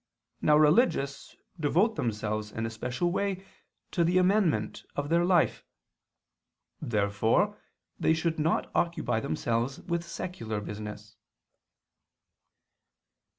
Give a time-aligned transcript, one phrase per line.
[0.41, 3.45] Now religious devote themselves in a special way
[3.91, 5.63] to the amendment of their life.
[6.81, 7.61] Therefore
[7.99, 11.17] they should not occupy themselves with secular business.